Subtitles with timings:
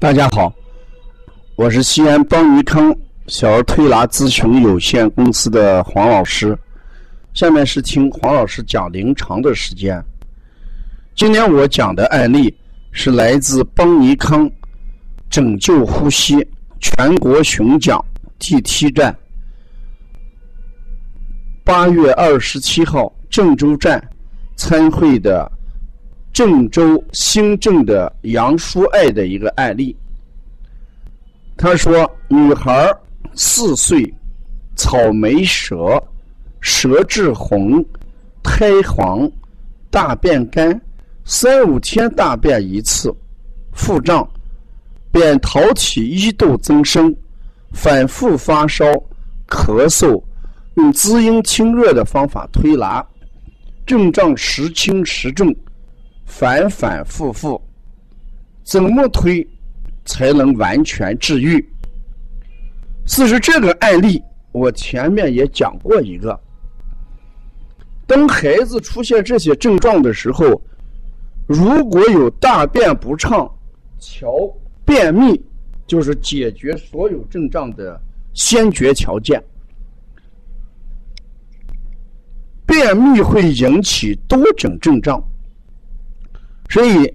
[0.00, 0.54] 大家好，
[1.56, 6.56] 我是西安邦尼康小儿推拿咨询有限公司的黄老师。
[7.34, 10.00] 下面是听黄老师讲临床的时间。
[11.16, 12.56] 今天我讲的案例
[12.92, 14.48] 是来自邦尼康
[15.28, 16.46] 拯救呼吸
[16.78, 18.02] 全国巡讲
[18.38, 19.12] 第七站，
[21.64, 24.00] 八月二十七号郑州站
[24.54, 25.50] 参会的。
[26.32, 29.96] 郑州新郑的杨淑爱的一个案例，
[31.56, 32.94] 他说：“女孩
[33.34, 34.14] 四岁，
[34.76, 36.00] 草莓舌，
[36.60, 37.84] 舌质红，
[38.42, 39.28] 苔黄，
[39.90, 40.80] 大便干，
[41.24, 43.12] 三五天大便一次，
[43.72, 44.28] 腹胀，
[45.10, 47.12] 扁桃体一度增生，
[47.72, 48.84] 反复发烧，
[49.48, 50.22] 咳嗽，
[50.74, 53.04] 用滋阴清热的方法推拿，
[53.84, 55.52] 症状时轻时重。”
[56.28, 57.60] 反反复复，
[58.62, 59.44] 怎么推
[60.04, 61.58] 才能完全治愈？
[63.06, 64.22] 事实这个案例，
[64.52, 66.38] 我前面也讲过一个。
[68.06, 70.62] 当孩子出现这些症状的时候，
[71.46, 73.50] 如果有大便不畅、
[73.98, 74.30] 桥
[74.84, 75.42] 便秘，
[75.86, 78.00] 就是解决所有症状的
[78.34, 79.42] 先决条件。
[82.66, 85.20] 便秘会引起多种症状。
[86.68, 87.12] 所以，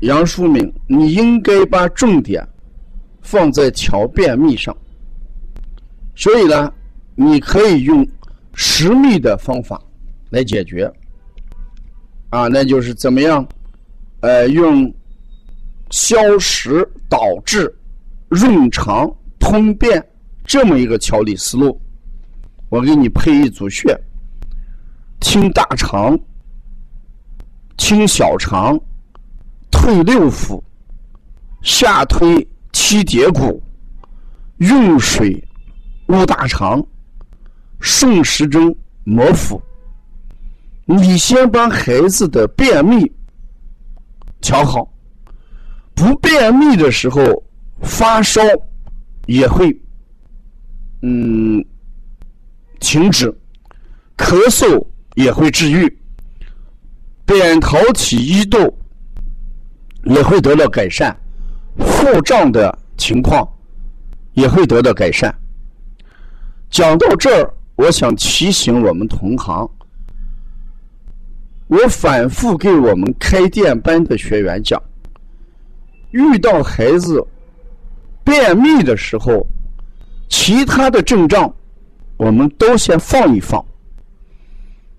[0.00, 2.46] 杨淑敏，你应该把重点
[3.20, 4.74] 放在调便秘上。
[6.16, 6.72] 所以呢，
[7.14, 8.06] 你可以用
[8.54, 9.80] 食秘的方法
[10.30, 10.90] 来解决。
[12.30, 13.46] 啊，那就是怎么样？
[14.20, 14.92] 呃，用
[15.90, 17.72] 消食导滞、
[18.28, 20.02] 润肠通便
[20.44, 21.78] 这么一个调理思路。
[22.70, 23.94] 我给你配一组穴，
[25.20, 26.18] 清大肠。
[27.76, 28.78] 清小肠，
[29.70, 30.62] 退六腑，
[31.62, 33.62] 下推七节骨，
[34.58, 35.42] 用水
[36.06, 36.84] 捂大肠，
[37.80, 38.74] 顺时针
[39.04, 39.60] 摩腹。
[40.86, 43.10] 你先把孩子的便秘
[44.40, 44.86] 调好，
[45.94, 47.20] 不便秘的时候
[47.80, 48.40] 发烧
[49.26, 49.74] 也会
[51.02, 51.64] 嗯
[52.80, 53.30] 停止，
[54.16, 55.98] 咳嗽也会治愈。
[57.26, 58.72] 扁桃体衣窦
[60.04, 61.14] 也会得到改善，
[61.78, 63.48] 腹胀的情况
[64.34, 65.34] 也会得到改善。
[66.68, 69.68] 讲到这儿，我想提醒我们同行，
[71.68, 74.80] 我反复给我们开店班的学员讲，
[76.10, 77.26] 遇到孩子
[78.22, 79.46] 便秘的时候，
[80.28, 81.50] 其他的症状
[82.18, 83.64] 我们都先放一放，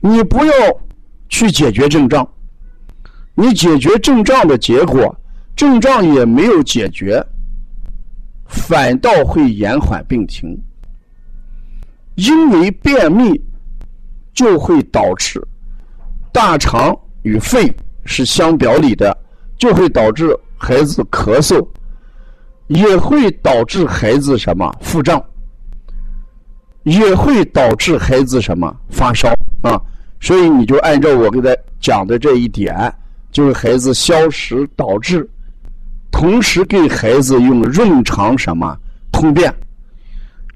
[0.00, 0.52] 你不要。
[1.28, 2.26] 去解决症状，
[3.34, 5.14] 你解决症状的结果，
[5.54, 7.24] 症状也没有解决，
[8.46, 10.58] 反倒会延缓病情。
[12.14, 13.40] 因为便秘
[14.34, 15.40] 就会导致
[16.32, 17.72] 大肠与肺
[18.04, 19.16] 是相表里的，
[19.56, 21.64] 就会导致孩子咳嗽，
[22.66, 25.22] 也会导致孩子什么腹胀，
[26.82, 29.28] 也会导致孩子什么发烧
[29.62, 29.80] 啊。
[30.20, 32.92] 所以你就按照我给他讲的这一点，
[33.30, 35.26] 就是孩子消食导滞，
[36.10, 38.76] 同时给孩子用润肠什么
[39.12, 39.54] 通便，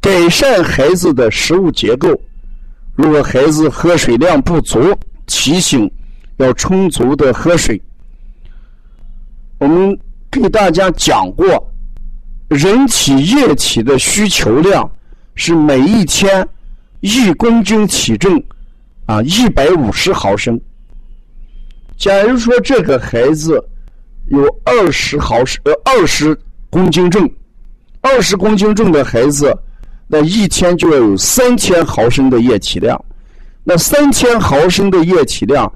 [0.00, 2.08] 改善孩子的食物结构。
[2.94, 4.94] 如果孩子喝水量不足，
[5.26, 5.90] 提醒
[6.36, 7.80] 要充足的喝水。
[9.58, 9.96] 我们
[10.30, 11.72] 给大家讲过，
[12.48, 14.90] 人体液体的需求量
[15.36, 16.46] 是每一天
[17.00, 18.42] 一公斤体重。
[19.06, 20.60] 啊，一百五十毫升。
[21.96, 23.62] 假如说这个孩子
[24.26, 26.36] 有二十毫升，呃，二十
[26.70, 27.30] 公斤重，
[28.00, 29.56] 二十公斤重的孩子，
[30.08, 32.98] 那一天就要有三千毫升的液体量。
[33.64, 35.72] 那三千毫升的液体量，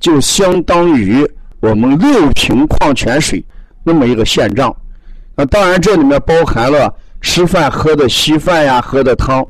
[0.00, 1.28] 就相当于
[1.60, 3.44] 我们六瓶矿泉水
[3.84, 4.74] 那么一个现状。
[5.34, 6.90] 那当然，这里面包含了
[7.20, 9.46] 吃饭喝的稀饭呀，喝的汤，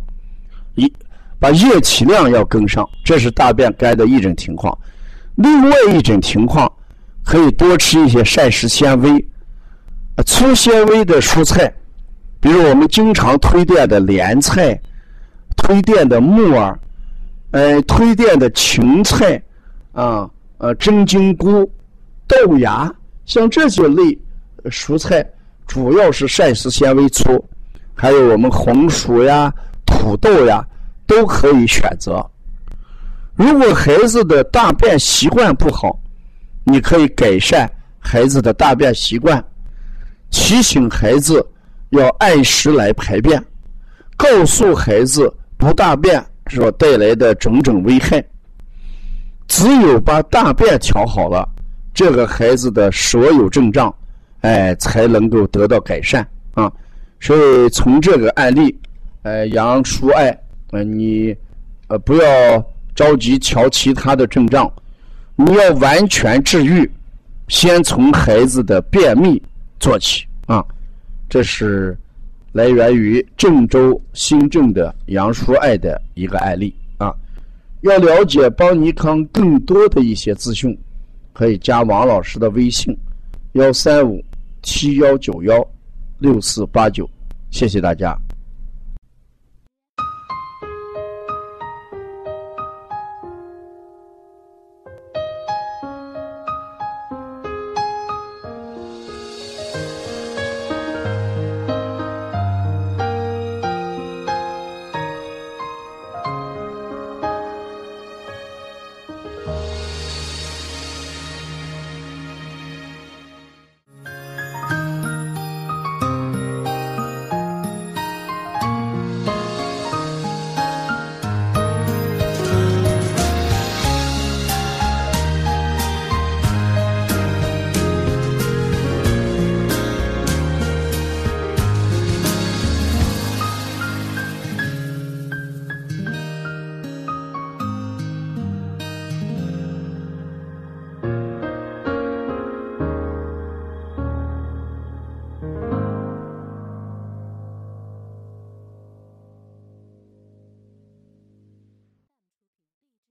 [1.38, 4.76] 把液体量要跟上，这是大便干的一种情况。
[5.36, 6.70] 另外一种情况，
[7.24, 9.28] 可以多吃一些膳食纤维、
[10.24, 11.70] 粗纤维的蔬菜，
[12.40, 14.80] 比如我们经常推荐的莲菜、
[15.56, 16.78] 推荐的木耳、
[17.50, 19.40] 呃推荐的芹菜
[19.92, 21.70] 啊、呃真菌菇、
[22.26, 22.90] 豆芽，
[23.26, 24.18] 像这些类
[24.70, 25.22] 蔬菜，
[25.66, 27.44] 主要是膳食纤维粗，
[27.94, 29.52] 还有我们红薯呀、
[29.84, 30.66] 土豆呀。
[31.06, 32.24] 都可以选择。
[33.34, 35.98] 如果孩子的大便习惯不好，
[36.64, 39.44] 你可以改善孩子的大便习惯，
[40.30, 41.46] 提醒孩子
[41.90, 43.42] 要按时来排便，
[44.16, 48.24] 告诉孩子不大便所带来的种种危害。
[49.46, 51.48] 只有把大便调好了，
[51.94, 53.94] 这个孩子的所有症状，
[54.40, 56.72] 哎，才能够得到改善啊。
[57.20, 58.76] 所以从这个案例，
[59.22, 60.36] 呃，杨叔爱，
[60.70, 61.34] 呃，你
[61.88, 62.64] 呃不要
[62.94, 64.70] 着急瞧其他的症状，
[65.36, 66.90] 你要完全治愈，
[67.48, 69.40] 先从孩子的便秘
[69.78, 70.64] 做起啊。
[71.28, 71.96] 这是
[72.52, 77.14] 来源于郑州新郑的杨叔爱的一个案例啊。
[77.82, 80.76] 要了解邦尼康更多的一些资讯，
[81.32, 82.96] 可以加王老师的微信：
[83.52, 84.24] 幺三五
[84.62, 85.64] 七幺九幺
[86.18, 87.08] 六四八九。
[87.50, 88.18] 谢谢大家。